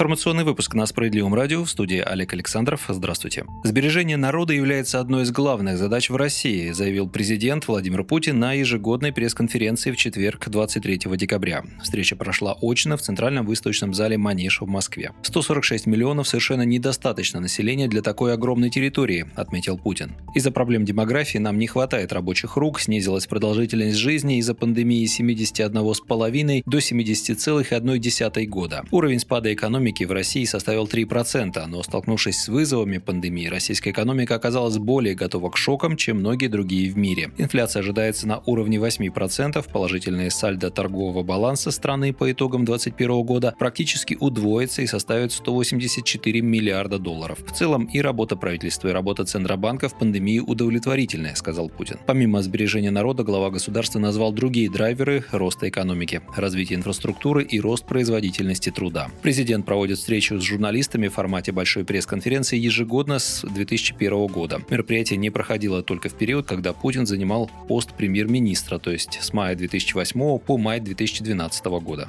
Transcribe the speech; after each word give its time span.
Информационный 0.00 0.44
выпуск 0.44 0.72
на 0.72 0.86
Справедливом 0.86 1.34
радио 1.34 1.62
в 1.62 1.68
студии 1.68 1.98
Олег 1.98 2.32
Александров. 2.32 2.86
Здравствуйте. 2.88 3.44
Сбережение 3.64 4.16
народа 4.16 4.54
является 4.54 4.98
одной 4.98 5.24
из 5.24 5.30
главных 5.30 5.76
задач 5.76 6.08
в 6.08 6.16
России, 6.16 6.70
заявил 6.70 7.06
президент 7.06 7.68
Владимир 7.68 8.02
Путин 8.04 8.38
на 8.38 8.54
ежегодной 8.54 9.12
пресс-конференции 9.12 9.90
в 9.90 9.98
четверг 9.98 10.48
23 10.48 11.00
декабря. 11.18 11.64
Встреча 11.82 12.16
прошла 12.16 12.56
очно 12.62 12.96
в 12.96 13.02
Центральном 13.02 13.44
выставочном 13.44 13.92
зале 13.92 14.16
«Манеж» 14.16 14.62
в 14.62 14.66
Москве. 14.66 15.12
146 15.20 15.84
миллионов 15.84 16.26
совершенно 16.26 16.62
недостаточно 16.62 17.38
населения 17.38 17.86
для 17.86 18.00
такой 18.00 18.32
огромной 18.32 18.70
территории, 18.70 19.26
отметил 19.34 19.76
Путин. 19.76 20.12
Из-за 20.34 20.50
проблем 20.50 20.86
демографии 20.86 21.36
нам 21.36 21.58
не 21.58 21.66
хватает 21.66 22.14
рабочих 22.14 22.56
рук, 22.56 22.80
снизилась 22.80 23.26
продолжительность 23.26 23.98
жизни 23.98 24.38
из-за 24.38 24.54
пандемии 24.54 25.04
71,5 25.04 26.62
до 26.64 26.78
70,1 26.78 28.46
года. 28.46 28.84
Уровень 28.90 29.18
спада 29.18 29.52
экономики 29.52 29.89
экономики 29.90 30.04
в 30.04 30.12
России 30.12 30.44
составил 30.44 30.86
3%, 30.86 31.66
но 31.66 31.82
столкнувшись 31.82 32.40
с 32.42 32.48
вызовами 32.48 32.98
пандемии, 32.98 33.46
российская 33.46 33.90
экономика 33.90 34.34
оказалась 34.34 34.78
более 34.78 35.14
готова 35.14 35.50
к 35.50 35.56
шокам, 35.56 35.96
чем 35.96 36.18
многие 36.18 36.48
другие 36.48 36.90
в 36.90 36.96
мире. 36.96 37.30
Инфляция 37.38 37.80
ожидается 37.80 38.26
на 38.26 38.40
уровне 38.46 38.78
8%, 38.78 39.64
положительные 39.72 40.30
сальдо 40.30 40.70
торгового 40.70 41.22
баланса 41.22 41.70
страны 41.70 42.12
по 42.12 42.30
итогам 42.30 42.64
2021 42.64 43.22
года 43.24 43.54
практически 43.58 44.16
удвоится 44.20 44.82
и 44.82 44.86
составит 44.86 45.32
184 45.32 46.40
миллиарда 46.40 46.98
долларов. 46.98 47.38
В 47.46 47.52
целом 47.52 47.84
и 47.84 48.00
работа 48.00 48.36
правительства, 48.36 48.88
и 48.88 48.92
работа 48.92 49.24
Центробанка 49.24 49.88
в 49.88 49.98
пандемии 49.98 50.38
удовлетворительная, 50.38 51.34
сказал 51.34 51.68
Путин. 51.68 51.98
Помимо 52.06 52.42
сбережения 52.42 52.90
народа, 52.90 53.24
глава 53.24 53.50
государства 53.50 53.98
назвал 53.98 54.32
другие 54.32 54.70
драйверы 54.70 55.24
роста 55.32 55.68
экономики– 55.68 56.20
развитие 56.36 56.78
инфраструктуры 56.78 57.42
и 57.42 57.60
рост 57.60 57.84
производительности 57.86 58.70
труда. 58.70 59.08
Президент 59.22 59.40
Президент 59.40 59.64
проводит 59.80 59.96
встречу 59.96 60.38
с 60.38 60.42
журналистами 60.42 61.08
в 61.08 61.14
формате 61.14 61.52
большой 61.52 61.86
пресс-конференции 61.86 62.58
ежегодно 62.58 63.18
с 63.18 63.42
2001 63.48 64.26
года. 64.26 64.60
Мероприятие 64.68 65.16
не 65.16 65.30
проходило 65.30 65.82
только 65.82 66.10
в 66.10 66.14
период, 66.14 66.46
когда 66.46 66.74
Путин 66.74 67.06
занимал 67.06 67.50
пост 67.66 67.94
премьер-министра, 67.94 68.76
то 68.76 68.90
есть 68.90 69.18
с 69.22 69.32
мая 69.32 69.56
2008 69.56 70.38
по 70.40 70.58
май 70.58 70.80
2012 70.80 71.64
года. 71.82 72.08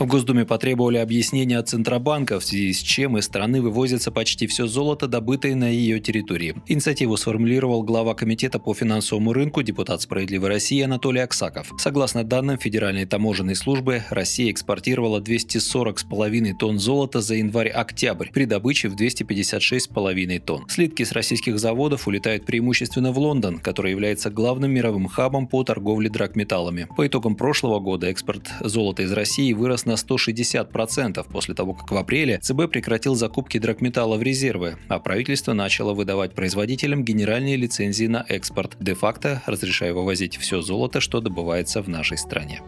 В 0.00 0.06
Госдуме 0.06 0.46
потребовали 0.46 0.96
объяснения 0.96 1.58
от 1.58 1.68
Центробанка, 1.68 2.40
в 2.40 2.44
связи 2.44 2.72
с 2.72 2.78
чем 2.78 3.18
из 3.18 3.26
страны 3.26 3.60
вывозится 3.60 4.10
почти 4.10 4.46
все 4.46 4.66
золото, 4.66 5.08
добытое 5.08 5.54
на 5.54 5.68
ее 5.68 6.00
территории. 6.00 6.54
Инициативу 6.68 7.18
сформулировал 7.18 7.82
глава 7.82 8.14
Комитета 8.14 8.58
по 8.58 8.72
финансовому 8.72 9.34
рынку, 9.34 9.62
депутат 9.62 10.00
«Справедливой 10.00 10.48
России» 10.48 10.80
Анатолий 10.80 11.20
Аксаков. 11.20 11.74
Согласно 11.76 12.24
данным 12.24 12.56
Федеральной 12.56 13.04
таможенной 13.04 13.54
службы, 13.54 14.02
Россия 14.08 14.50
экспортировала 14.50 15.20
240,5 15.20 16.54
тонн 16.58 16.78
золота 16.78 17.20
за 17.20 17.34
январь-октябрь 17.34 18.30
при 18.32 18.46
добыче 18.46 18.88
в 18.88 18.96
256,5 18.96 20.38
тонн. 20.40 20.66
Слитки 20.70 21.02
с 21.02 21.12
российских 21.12 21.58
заводов 21.58 22.08
улетают 22.08 22.46
преимущественно 22.46 23.12
в 23.12 23.18
Лондон, 23.18 23.58
который 23.58 23.90
является 23.90 24.30
главным 24.30 24.70
мировым 24.70 25.08
хабом 25.08 25.46
по 25.46 25.62
торговле 25.62 26.08
драгметаллами. 26.08 26.88
По 26.96 27.06
итогам 27.06 27.36
прошлого 27.36 27.80
года 27.80 28.06
экспорт 28.06 28.48
золота 28.62 29.02
из 29.02 29.12
России 29.12 29.52
вырос 29.52 29.84
на 29.89 29.89
160% 29.94 31.26
после 31.30 31.54
того, 31.54 31.74
как 31.74 31.90
в 31.90 31.96
апреле 31.96 32.38
ЦБ 32.38 32.70
прекратил 32.70 33.14
закупки 33.14 33.58
драгметалла 33.58 34.16
в 34.16 34.22
резервы, 34.22 34.76
а 34.88 34.98
правительство 34.98 35.52
начало 35.52 35.94
выдавать 35.94 36.34
производителям 36.34 37.04
генеральные 37.04 37.56
лицензии 37.56 38.06
на 38.06 38.24
экспорт, 38.28 38.76
де-факто 38.80 39.42
разрешая 39.46 39.92
вывозить 39.92 40.36
все 40.36 40.60
золото, 40.60 41.00
что 41.00 41.20
добывается 41.20 41.82
в 41.82 41.88
нашей 41.88 42.18
стране. 42.18 42.62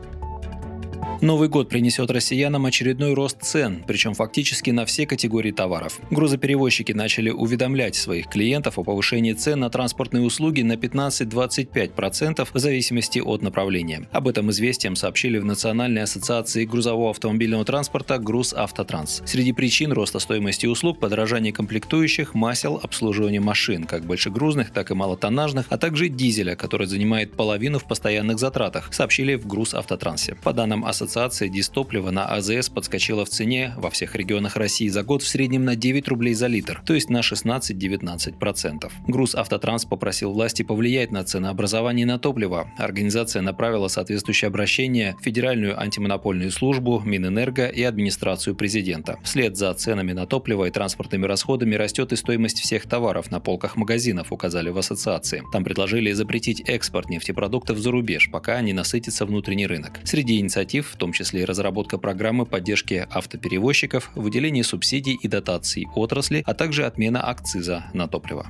Новый 1.23 1.49
год 1.49 1.69
принесет 1.69 2.11
россиянам 2.11 2.67
очередной 2.67 3.15
рост 3.15 3.41
цен, 3.43 3.85
причем 3.87 4.13
фактически 4.13 4.71
на 4.71 4.85
все 4.85 5.07
категории 5.07 5.53
товаров. 5.53 6.01
Грузоперевозчики 6.11 6.91
начали 6.91 7.31
уведомлять 7.31 7.95
своих 7.95 8.27
клиентов 8.27 8.77
о 8.77 8.83
повышении 8.83 9.33
цен 9.33 9.61
на 9.61 9.71
транспортные 9.71 10.25
услуги 10.25 10.63
на 10.63 10.73
15-25% 10.73 12.49
в 12.53 12.59
зависимости 12.59 13.21
от 13.21 13.41
направления. 13.41 14.09
Об 14.11 14.27
этом 14.27 14.51
известием 14.51 14.97
сообщили 14.97 15.39
в 15.39 15.45
Национальной 15.45 16.03
ассоциации 16.03 16.65
грузового 16.65 17.11
автомобильного 17.11 17.65
транспорта 17.65 18.19
«Груз 18.19 18.53
Автотранс». 18.53 19.23
Среди 19.25 19.53
причин 19.53 19.93
роста 19.93 20.19
стоимости 20.19 20.67
услуг– 20.67 20.99
подорожание 21.01 21.53
комплектующих, 21.53 22.35
масел, 22.35 22.81
обслуживание 22.83 23.41
машин, 23.41 23.85
как 23.85 24.05
большегрузных, 24.07 24.73
так 24.73 24.91
и 24.91 24.95
малотоннажных, 24.95 25.67
а 25.69 25.79
также 25.79 26.09
дизеля, 26.09 26.57
который 26.57 26.89
занимает 26.89 27.31
половину 27.35 27.79
в 27.79 27.85
постоянных 27.85 28.41
затратах, 28.41 28.93
сообщили 28.93 29.37
в 29.37 29.47
«Груз 29.47 29.73
Автотрансе». 29.73 30.35
По 30.43 30.53
данным 30.53 30.85
ассоциации, 30.85 31.12
ассоциации 31.13 31.49
дистоплива 31.49 32.11
на 32.11 32.25
АЗС 32.25 32.71
подскочила 32.71 33.27
в 33.27 33.29
цене 33.29 33.75
во 33.77 33.91
всех 33.91 34.15
регионах 34.17 34.57
России 34.57 34.89
за 34.89 35.03
год 35.03 35.21
в 35.23 35.29
среднем 35.29 35.67
на 35.67 35.77
9 35.77 36.09
рублей 36.09 36.33
за 36.33 36.47
литр, 36.47 36.83
то 36.87 36.95
есть 36.95 37.11
на 37.11 37.21
16-19%. 37.21 38.91
Груз 39.09 39.35
Автотранс 39.35 39.85
попросил 39.85 40.33
власти 40.33 40.63
повлиять 40.63 41.11
на 41.11 41.23
ценообразование 41.23 42.07
на 42.07 42.19
топливо. 42.19 42.73
Организация 42.79 43.43
направила 43.43 43.89
соответствующее 43.89 44.49
обращение 44.49 45.15
в 45.21 45.25
Федеральную 45.25 45.79
антимонопольную 45.79 46.51
службу, 46.51 47.03
Минэнерго 47.05 47.67
и 47.67 47.83
администрацию 47.83 48.57
президента. 48.57 49.19
Вслед 49.23 49.59
за 49.59 49.75
ценами 49.75 50.13
на 50.13 50.27
топливо 50.27 50.65
и 50.65 50.71
транспортными 50.71 51.27
расходами 51.27 51.75
растет 51.75 52.13
и 52.13 52.17
стоимость 52.17 52.61
всех 52.61 52.89
товаров 52.89 53.31
на 53.31 53.39
полках 53.39 53.77
магазинов, 53.77 54.33
указали 54.33 54.71
в 54.71 54.79
ассоциации. 54.79 55.43
Там 55.53 55.63
предложили 55.63 56.11
запретить 56.13 56.63
экспорт 56.67 57.11
нефтепродуктов 57.11 57.77
за 57.77 57.91
рубеж, 57.91 58.31
пока 58.33 58.59
не 58.63 58.73
насытится 58.73 59.27
внутренний 59.27 59.67
рынок. 59.67 60.01
Среди 60.05 60.39
инициатив 60.39 60.97
том 61.03 61.13
числе 61.13 61.43
и 61.43 61.45
разработка 61.45 61.99
программы 61.99 62.47
поддержки 62.47 63.09
автоперевозчиков, 63.11 64.13
выделение 64.15 64.63
субсидий 64.63 65.19
и 65.21 65.27
дотаций 65.27 65.89
отрасли, 65.97 66.45
а 66.47 66.55
также 66.55 66.85
отмена 66.85 67.21
акциза 67.29 67.87
на 67.93 68.07
топливо. 68.07 68.47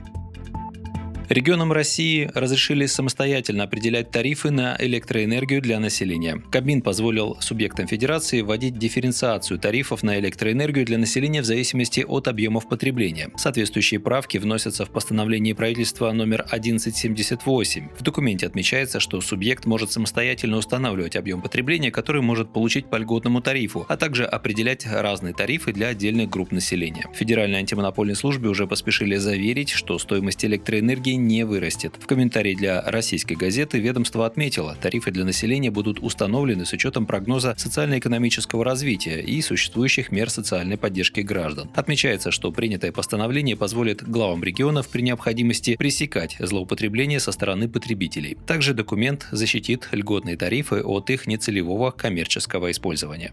Регионам 1.33 1.73
России 1.73 2.31
разрешили 2.35 2.85
самостоятельно 2.85 3.65
определять 3.65 4.11
тарифы 4.11 4.51
на 4.51 4.77
электроэнергию 4.79 5.63
для 5.63 5.81
населения. 5.81 6.43
Кабмин 6.51 6.83
позволил 6.83 7.39
субъектам 7.41 7.87
Федерации 7.87 8.43
вводить 8.43 8.77
дифференциацию 8.77 9.59
тарифов 9.59 10.03
на 10.03 10.19
электроэнергию 10.19 10.85
для 10.85 10.99
населения 10.99 11.41
в 11.41 11.47
зависимости 11.47 12.05
от 12.07 12.29
объемов 12.29 12.69
потребления. 12.69 13.31
Соответствующие 13.39 13.99
правки 13.99 14.37
вносятся 14.37 14.85
в 14.85 14.91
постановление 14.91 15.55
правительства 15.55 16.13
номер 16.13 16.43
1178. 16.51 17.89
В 17.99 18.03
документе 18.03 18.47
отмечается, 18.47 19.01
что 19.01 19.19
субъект 19.23 19.65
может 19.65 19.91
самостоятельно 19.91 20.59
устанавливать 20.59 21.17
объем 21.17 21.41
потребления, 21.41 21.91
который 21.91 22.21
может 22.21 22.53
получить 22.53 22.91
по 22.91 22.97
льготному 22.97 23.41
тарифу, 23.41 23.87
а 23.89 23.97
также 23.97 24.27
определять 24.27 24.85
разные 24.85 25.33
тарифы 25.33 25.73
для 25.73 25.87
отдельных 25.87 26.29
групп 26.29 26.53
населения. 26.53 27.07
В 27.11 27.17
Федеральной 27.17 27.61
антимонопольной 27.61 28.17
уже 28.23 28.67
поспешили 28.67 29.17
заверить, 29.17 29.71
что 29.71 29.99
стоимость 29.99 30.45
электроэнергии 30.45 31.22
не 31.27 31.45
вырастет. 31.45 31.95
В 31.99 32.07
комментарии 32.07 32.55
для 32.55 32.83
российской 32.83 33.35
газеты 33.35 33.79
ведомство 33.79 34.27
отметило, 34.27 34.77
тарифы 34.81 35.11
для 35.11 35.25
населения 35.25 35.71
будут 35.71 36.01
установлены 36.01 36.65
с 36.65 36.73
учетом 36.73 37.07
прогноза 37.07 37.55
социально-экономического 37.57 38.65
развития 38.65 39.21
и 39.21 39.41
существующих 39.43 40.13
мер 40.13 40.31
социальной 40.31 40.77
поддержки 40.77 41.21
граждан. 41.21 41.71
Отмечается, 41.75 42.31
что 42.31 42.53
принятое 42.53 42.93
постановление 42.93 43.57
позволит 43.57 44.03
главам 44.09 44.43
регионов 44.43 44.89
при 44.89 45.03
необходимости 45.03 45.77
пресекать 45.77 46.37
злоупотребление 46.39 47.21
со 47.21 47.33
стороны 47.33 47.69
потребителей. 47.69 48.37
Также 48.47 48.75
документ 48.75 49.29
защитит 49.31 49.89
льготные 49.93 50.37
тарифы 50.37 50.83
от 50.83 51.11
их 51.11 51.27
нецелевого 51.27 51.91
коммерческого 51.91 52.71
использования. 52.71 53.33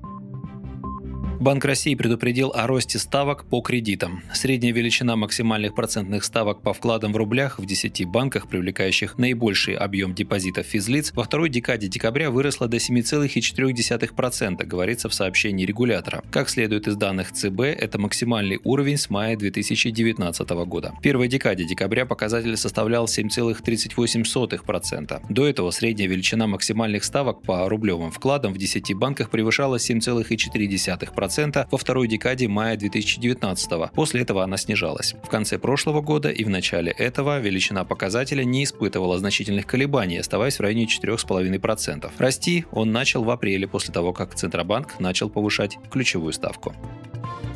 Банк 1.39 1.63
России 1.63 1.95
предупредил 1.95 2.51
о 2.53 2.67
росте 2.67 2.99
ставок 2.99 3.45
по 3.45 3.61
кредитам. 3.61 4.23
Средняя 4.33 4.73
величина 4.73 5.15
максимальных 5.15 5.73
процентных 5.73 6.25
ставок 6.25 6.61
по 6.61 6.73
вкладам 6.73 7.13
в 7.13 7.15
рублях 7.15 7.59
в 7.59 7.65
10 7.65 8.03
банках, 8.07 8.49
привлекающих 8.49 9.17
наибольший 9.17 9.75
объем 9.75 10.13
депозитов 10.13 10.65
физлиц, 10.65 11.13
во 11.15 11.23
второй 11.23 11.47
декаде 11.47 11.87
декабря 11.87 12.29
выросла 12.29 12.67
до 12.67 12.75
7,4%, 12.75 14.65
говорится 14.65 15.07
в 15.07 15.13
сообщении 15.13 15.65
регулятора. 15.65 16.25
Как 16.29 16.49
следует 16.49 16.89
из 16.89 16.97
данных 16.97 17.31
ЦБ, 17.31 17.61
это 17.61 17.99
максимальный 17.99 18.59
уровень 18.65 18.97
с 18.97 19.09
мая 19.09 19.37
2019 19.37 20.49
года. 20.49 20.93
В 20.99 21.01
первой 21.01 21.29
декаде 21.29 21.63
декабря 21.63 22.05
показатель 22.05 22.57
составлял 22.57 23.05
7,38%. 23.05 25.21
До 25.29 25.47
этого 25.47 25.71
средняя 25.71 26.09
величина 26.09 26.47
максимальных 26.47 27.05
ставок 27.05 27.43
по 27.43 27.69
рублевым 27.69 28.11
вкладам 28.11 28.51
в 28.51 28.57
10 28.57 28.93
банках 28.95 29.29
превышала 29.29 29.77
7,4%. 29.77 31.28
2,5% 31.29 31.67
во 31.71 31.77
второй 31.77 32.07
декаде 32.07 32.47
мая 32.47 32.75
2019 32.75 33.91
После 33.93 34.21
этого 34.21 34.43
она 34.43 34.57
снижалась. 34.57 35.15
В 35.23 35.29
конце 35.29 35.57
прошлого 35.57 36.01
года 36.01 36.29
и 36.29 36.43
в 36.43 36.49
начале 36.49 36.91
этого 36.91 37.39
величина 37.39 37.85
показателя 37.85 38.43
не 38.43 38.63
испытывала 38.63 39.17
значительных 39.17 39.65
колебаний, 39.65 40.17
оставаясь 40.17 40.57
в 40.57 40.61
районе 40.61 40.85
4,5%. 40.85 42.11
Расти 42.17 42.65
он 42.71 42.91
начал 42.91 43.23
в 43.23 43.29
апреле 43.29 43.67
после 43.67 43.93
того, 43.93 44.13
как 44.13 44.35
Центробанк 44.35 44.99
начал 44.99 45.29
повышать 45.29 45.77
ключевую 45.91 46.33
ставку. 46.33 46.75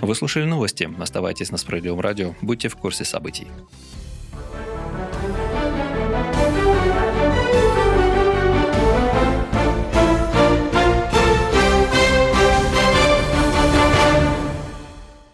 Вы 0.02 0.16
слушали 0.16 0.44
новости. 0.44 0.90
Оставайтесь 1.00 1.52
на 1.52 1.58
Справедливом 1.58 2.02
радио. 2.02 2.36
Будьте 2.42 2.68
в 2.68 2.76
курсе 2.76 3.06
событий. 3.06 3.48